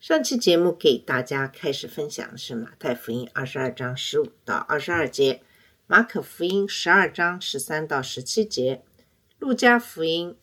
[0.00, 5.42] 上期节目给大家开始分享的是马太福音二十二章十五到二十二节，
[5.88, 8.84] 马可福音十二章十三到十七节，
[9.40, 10.36] 路加福音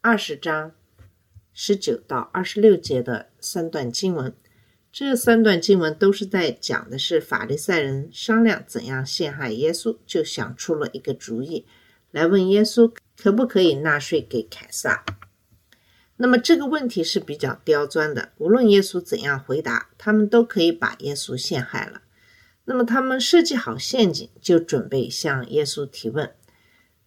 [0.00, 0.70] 二十章
[1.52, 4.32] 十九到二十六节的三段经文。
[4.92, 11.66] 这三段经文都是在讲的是法利赛人商量怎样陷害耶稣，就想出了一个主意，
[12.12, 15.04] 来问耶稣可不可以纳税给凯撒。
[16.22, 22.02] 那么这个问题是比较刁钻的，无论耶稣怎样回答，他们都可以把耶稣陷害了。
[22.66, 26.30] 那么他们设计好陷阱，就准备向耶稣提问。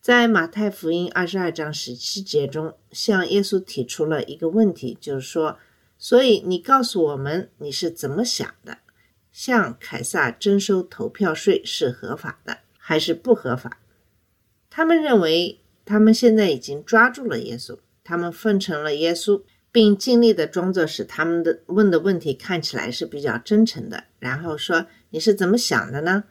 [0.02, 5.60] 在马太福音二十二章十七节中，向耶稣提出了一个问题，就是说，
[6.00, 8.80] 所以你告诉我们你是怎么想的？
[9.32, 13.78] 向凯撒征收投票税是合法的还是不合法？
[14.72, 17.78] 他们认为他们现在已经抓住了耶稣。
[18.04, 26.26] 他们奉承了耶稣，并尽力的装作使他们的问的问题看起来是比较真诚的，然后说你是怎么想的呢？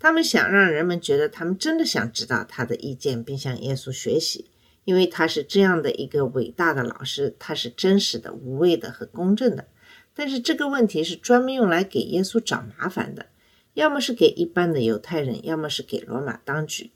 [0.00, 4.46] 他们想让人们觉得他们真的想知道他的意见，并向耶稣学习，
[4.84, 9.66] 因为他是这样的一个伟大的老师，他是真实的、无畏的和公正的。
[10.14, 13.26] 但是这个问题是专门用来给耶稣找麻烦的，
[13.74, 16.90] 要么是给一般的犹太人，要么是给罗马当局。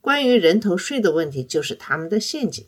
[0.00, 2.66] 关于人头税的问题，就是他们的陷阱。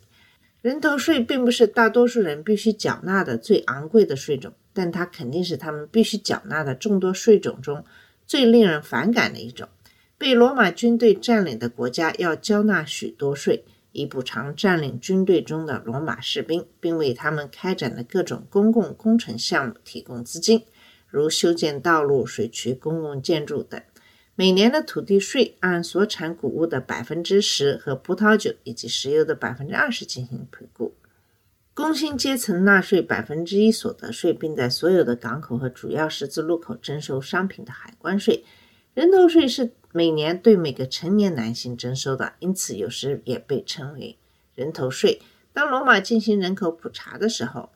[0.62, 7.82] 人头税并不是大多数人必须缴纳的最昂贵的税种，但它肯定是他们必须缴纳的众多税种中
[8.26, 9.68] 最令人反感的一种。
[10.18, 20.62] 被罗马军队占领的国家要交纳许多税，以补偿占领军队中的罗马士兵，并为他们开展的各种公共工程项目提供资金，
[21.08, 23.80] 如修建道路、水渠、公共建筑等。
[24.34, 30.94] 每年的土地税按所产谷物的百分之十和葡萄酒以及石油的百分之二十进行评估。
[31.74, 38.44] 工薪阶层纳税百分之一所得税，并在所有的港口和主要十字路口征收商品的海关税。
[38.92, 44.18] 人头税是每年对每个成年男性征收的，因此有时也被称为
[44.54, 45.20] 人头税。
[45.52, 47.70] 当罗马进行人口普查的时候，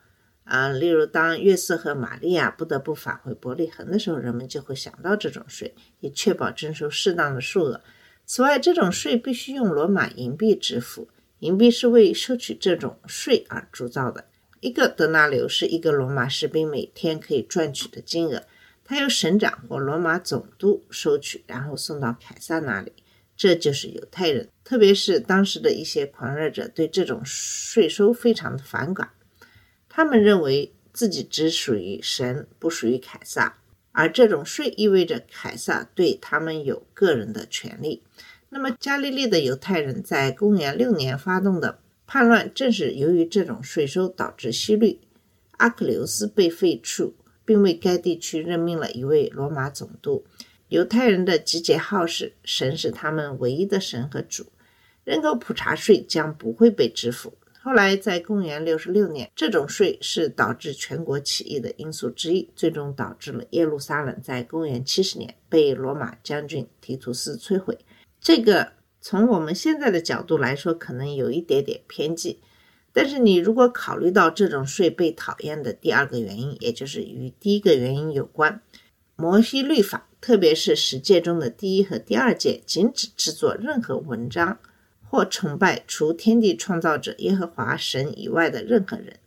[0.45, 7.81] 啊，例如当约瑟和玛利亚不得不返回伯利恒的时候，人们就会想到这种税，以确保征收适当的数额。
[8.27, 14.25] 此外，这种税必须用罗马银币支付，银币是为收取这种税而铸造的。
[14.61, 18.43] 一个德纳流是一个罗马士兵每天可以赚取的金额，
[18.83, 22.93] 他由省长或罗马总督收取，然后送到凯撒那里。
[23.35, 29.09] 这就是犹太人，特别是当时的一些狂热者，对这种税收非常的反感。
[29.97, 33.59] 他们认为自己只属于神，不属于凯撒，
[33.93, 38.03] 而这种税意味着凯撒对他们有个人的权利。
[38.49, 44.99] 那么，加利利的犹太人在公元六年发动的叛乱，正是由于这种税收导致希律
[45.51, 47.13] 阿克琉斯被废黜，
[47.45, 50.25] 并为该地区任命了一位罗马总督。
[50.67, 54.47] 犹太人的集结号是神是他们唯一的神和主，
[55.05, 57.37] 人口普查税将不会被支付。
[57.65, 67.75] 后来，在公元六十六年，这种税是导致全国起义的因素之一，最终导致了耶路撒冷在公元七十年被罗马将军提图斯摧毁。
[68.21, 72.39] 这个从我们现在的角度来说，可能有一点点偏激，
[72.93, 78.61] 但是你如果考虑到这种税被讨厌的第二个原因，也就是与第一个原因有关，
[79.15, 84.59] 摩西律法，特别是十诫中的第一和第二诫，禁止制作任何文章。
[85.15, 89.17] 或崇拜除天地创造者耶和华神以外的任何人。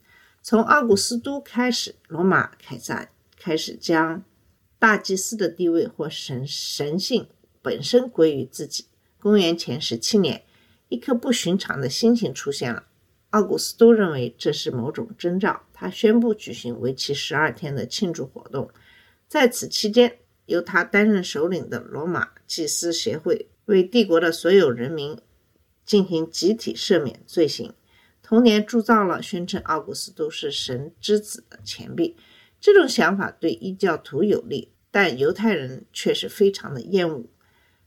[0.43, 3.09] 从奥古斯都开始，罗马凯撒
[3.39, 4.23] 开始将
[4.79, 7.27] 大祭司的地位或神神性
[7.63, 8.85] 本身归于自己。
[9.19, 10.43] 公元前十七年，
[10.91, 12.85] 一颗不寻常的星星出现了。
[13.31, 18.71] 奥古斯都认为这是某种征兆，他宣布举行为期十二天的庆祝活动。
[19.27, 25.19] 在此期间，由他担任首领的罗马祭司协会为帝国的所有人民。
[25.89, 27.73] 进行集体赦免罪行。
[28.23, 32.15] 同年铸造了宣称奥古斯都是神之子的钱币。
[32.61, 37.25] 这种想法对异教徒有利，但犹太人却是非常的厌恶。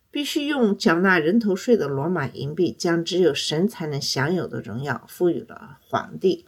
[0.09, 6.47] 必须用缴纳人头税的罗马银币，将只有神才能享有的荣耀赋予了皇帝。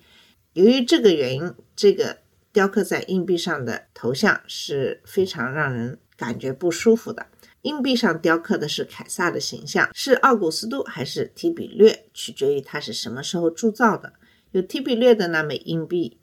[0.54, 2.18] 由于这个原因，这个
[2.52, 7.28] 雕刻在硬币上的头像是非常让人感觉不舒服的。
[7.64, 14.14] 硬币上雕刻的是凯撒的形象，是奥古斯都还是提比略，取决于他是什么时候铸造的。
[14.52, 16.20] 有提比略的那枚硬币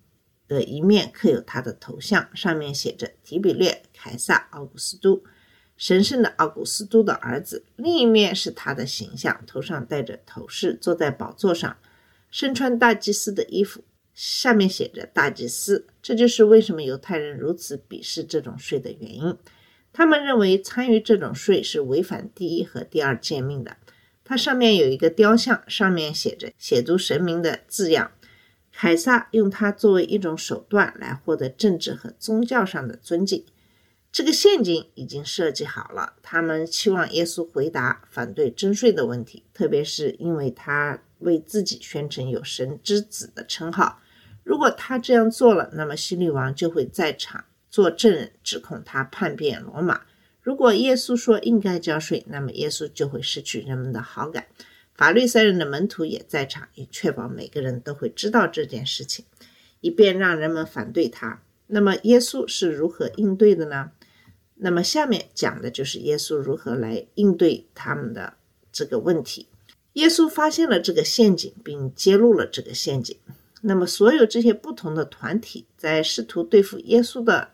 [0.46, 5.22] 的一面刻有他的头像，上面写着“提比略、凯撒、奥古斯都，
[5.76, 11.76] 神圣的奥古斯都的儿子”，另一面是他的形象，头上戴着头饰，坐在宝座上，
[12.30, 13.82] 身穿大祭司的衣服，
[14.12, 15.86] 下面写着“大祭司”。
[16.02, 19.36] 这就是为什么犹太人如此鄙视这种税的原因。
[19.92, 23.76] 他们认为参与这种税是违反第一和第二诫命的。
[24.24, 28.12] 它上面有一个雕像，上面写着写读神明的字样。
[28.72, 33.44] 凯撒用它作为一种手段来获得政治和宗教上的尊敬。
[34.12, 44.00] 这个陷阱已经设计好了，他们期望耶稣回答反对征税的问题，特别是因为他为自己宣称有神之子的称号。
[44.42, 47.44] 如果他这样做了，那么希律王就会在场。
[47.70, 50.02] 做证人指控他叛变罗马。
[50.42, 54.46] 如果耶稣说应该交税，那么耶稣就会失去人们的好感。
[54.94, 59.24] 法律赛人的门徒也在场，以确保每个人都会知道这件事情，
[59.80, 61.42] 以便让人们反对他。
[61.68, 63.92] 那么耶稣是如何应对的呢？
[64.56, 68.34] 那么下面讲的就是耶稣如何来应对他们的
[68.72, 69.46] 这个问题。
[69.94, 73.16] 耶稣发现了这个陷阱，并揭露了这个陷阱。
[73.62, 77.50] 那么所有这些不同的团体在试图对付耶稣的。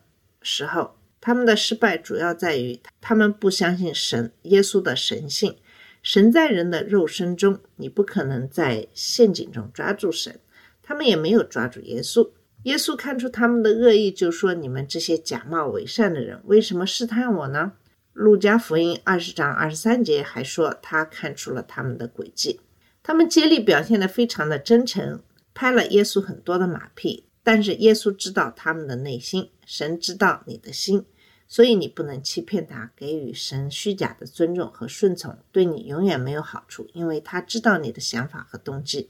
[0.46, 5.56] 时候，他们的失败主要在于他们不相信神、耶稣的神性。
[6.02, 10.38] 神在人的肉身中，你不可能在陷阱中抓住神。
[10.80, 12.30] 他们也没有抓住耶稣。
[12.62, 17.72] 耶稣看出他们的恶意，就说：“你们这些假冒伪善的人，为什么试探我呢？”
[18.14, 22.60] 路加福音二十章二十三节还说，他看出了他们的诡计。
[23.02, 25.20] 他们接力表现得非常的真诚，
[25.52, 27.24] 拍了耶稣很多的马屁。
[27.46, 31.04] 但是耶稣知道他们的内心，神知道你的心，
[31.46, 39.08] 所以你不能欺骗他，给予神虚假的尊重和顺从，对你永远没有好处，因为他知道你的想法和动机。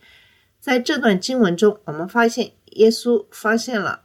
[0.60, 4.02] 在这段经文中，我们发现耶稣发现了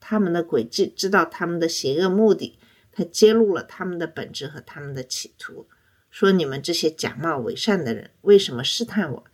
[0.00, 2.58] 他们的诡计，知道他们的邪恶目的，
[2.90, 5.68] 他揭露了他们的本质和他们的企图，
[6.10, 9.24] 说你们这些假冒伪善的人，为什么试探我？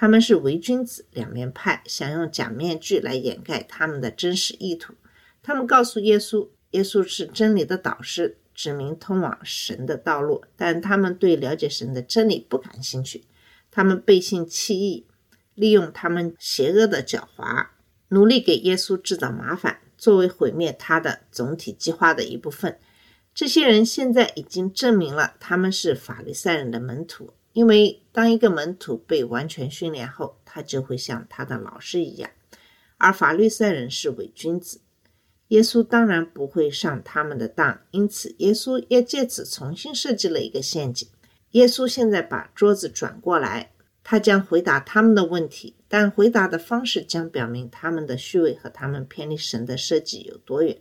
[0.00, 4.94] 他们是伪君子，两面派，想用假面具来掩盖他们的真实意图。
[5.42, 13.24] 他们告诉耶稣，耶稣是真理的导师，指明通往神的道路，但他们对了解神的真理不感兴趣。
[13.72, 15.04] 他们背信弃义，
[15.56, 17.66] 利用他们邪恶的狡猾，
[18.10, 22.78] 努力给耶稣制造麻烦，作为毁灭他的总体计划的一部分。
[23.34, 27.32] 这些人现在已经证明了他们是法利赛人的门徒。
[27.58, 32.30] 因为当一个门徒被完全训练后，他就会像他的老师一样，
[32.98, 34.80] 而法律赛人是伪君子。
[35.48, 41.08] 耶稣当然不会上他们的当，因此耶稣也借此重新设计了一个陷阱。
[41.50, 43.72] 耶稣现在把桌子转过来，
[44.04, 50.78] 他将回答他们的问题，但回答的方式将表明他们的虚伪和他们偏离神的设计有多远。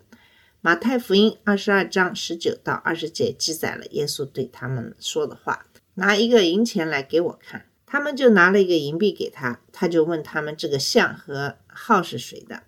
[0.61, 5.65] 马太福音二十二章十九到二十节记载了耶稣对他们说的话。
[5.99, 12.61] 拿一个银钱来给我看，他们就拿了一个银币给他，他就问他们这个像和号是谁的。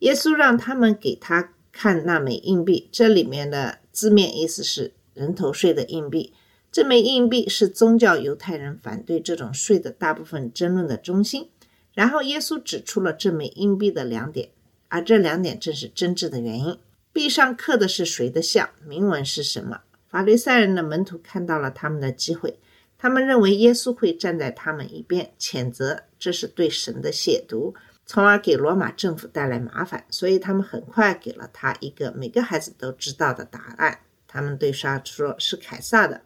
[0.00, 6.32] 耶稣让他们给他看那枚硬币，这里面的字面意思是人头税的硬币。
[6.72, 11.48] 这枚硬币是宗教犹太人反对这种税的大部分争论的中心。
[11.94, 14.50] 然后耶稣指出了这枚硬币的两点，
[14.88, 16.76] 而这两点正是争执的原因。
[17.12, 18.68] 币上刻的是谁的像？
[18.84, 19.80] 铭文是什么？
[20.16, 22.58] 法利赛人的门徒看到了他们的机会，
[22.96, 27.74] 他们认为耶稣会站在他们一边，谴责这是对神的亵渎，
[28.06, 33.98] 从而给罗马政府带来麻烦，所以他们很快给了他一个每个孩子都知道的答案。
[34.26, 36.22] 他们对沙说是凯撒的。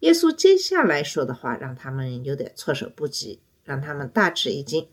[0.00, 4.86] 耶稣接下来说的话让他们有点措手不及，让他们大吃一惊。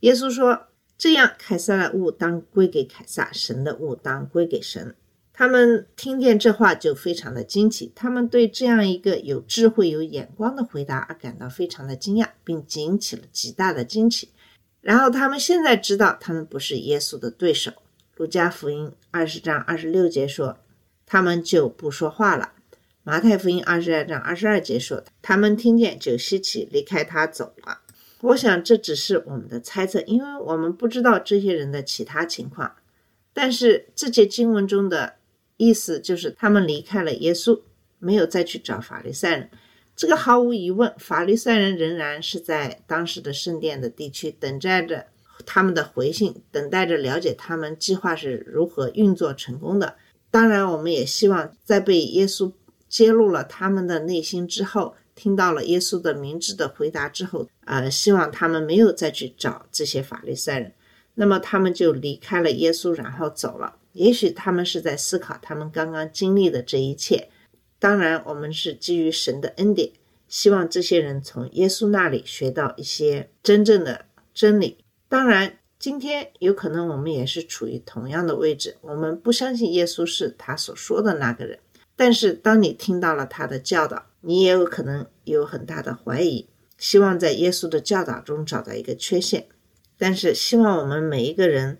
[0.00, 4.94] 耶稣说：“这样，凯撒的物当归给凯撒，神的物当归给神。”
[5.34, 14.28] 他们听见这话就非常的惊奇，他们对这样一个有智慧、有眼光的回答而感到非常的惊讶，并引起了极大的惊奇。
[14.82, 17.72] 然后他们现在知道他们不是耶稣的对手。
[18.16, 20.58] 路加福音二十章二十六节说，
[21.06, 22.52] 他们就不说话了。
[23.02, 27.80] 马太福音二十二章二十二节说，他们听见就稀奇，离开他走了。
[28.20, 32.76] 我想这只是我们的猜测，因为我们不知道这些人的其他情况。
[33.32, 35.14] 但是这节经文中的。
[35.56, 37.60] 意思就是他们离开了耶稣，
[37.98, 39.50] 没有再去找法利赛人。
[39.94, 45.06] 这个毫无疑问，法利赛人仍然是在当时的圣殿的地区，等待着
[45.44, 49.96] 他们的回信，等待着了解他们计划是如何运作成功的。
[50.30, 52.50] 当然，我们也希望在被耶稣
[52.88, 60.72] 揭露了他们的内心之后，听到了耶稣的明智的回答之后，呃，希望他们没有再去找这些法利赛人，
[61.14, 63.76] 那么他们就离开了耶稣，然后走了。
[63.92, 67.28] 也许他们是在思考他们刚刚经历的这一切。
[67.78, 69.90] 当然，我们是基于神的恩典，
[70.28, 74.78] 希望这些人从耶稣那里学到一些真正的真理。
[75.08, 75.58] 当然。
[75.82, 81.58] 今天有可能我们也是处于同样的位置，我们不相信耶稣是他所说的那个人。
[81.96, 89.48] 但是当你听到了他的教导，你也有可能有很大的怀疑，希望在耶稣的教导中找到一个缺陷。
[89.98, 91.78] 但是希望我们每一个人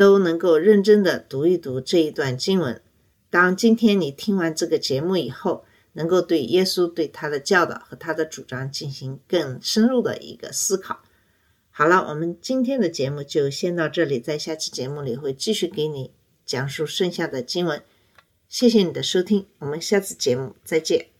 [0.00, 2.80] 都能够认真的读一读这一段经文。
[3.28, 11.02] 当今天你听完这个节目以后，能够对耶稣对他的教导和他的主张进行更深入的一个思考。
[11.70, 16.10] 好了，我们今天的节目就先到这里，在下期节目里会继续给你
[16.46, 17.82] 讲述剩下的经文。
[18.48, 21.19] 谢谢你的收听，我们下次节目再见。